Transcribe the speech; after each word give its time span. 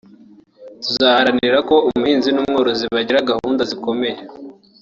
tuzaharanira 0.83 1.57
ko 1.69 1.75
umuhinzi 1.89 2.29
n’umworozi 2.31 2.85
bagira 2.95 3.27
gahunda 3.31 3.61
zikomeye 3.71 4.19